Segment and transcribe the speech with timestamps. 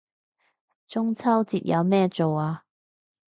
[0.87, 2.65] 中秋節有咩做啊